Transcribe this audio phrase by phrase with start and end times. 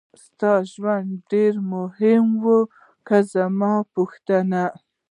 [0.23, 2.45] ستا ژوند ډېر مهم و
[3.07, 4.75] که زما دا پوښتنه وه.